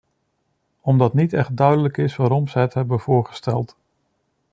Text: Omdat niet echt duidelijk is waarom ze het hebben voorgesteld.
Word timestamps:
Omdat 0.81 1.13
niet 1.13 1.33
echt 1.33 1.55
duidelijk 1.57 1.97
is 1.97 2.15
waarom 2.15 2.47
ze 2.47 2.59
het 2.59 2.73
hebben 2.73 2.99
voorgesteld. 2.99 3.75